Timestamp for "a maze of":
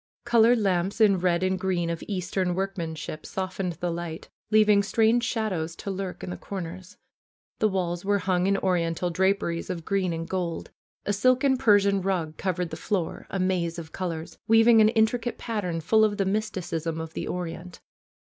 13.29-13.91